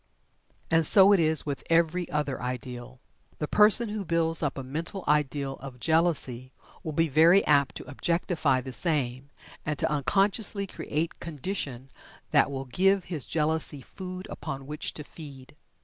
[0.71, 2.99] And so it is with every other ideal.
[3.37, 7.87] The person who builds up a mental ideal of Jealousy will be very apt to
[7.87, 9.29] objectify the same,
[9.63, 11.91] and to unconsciously create condition
[12.31, 15.55] that will give his Jealousy food upon which to feed.